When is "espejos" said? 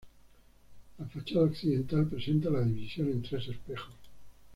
3.49-3.93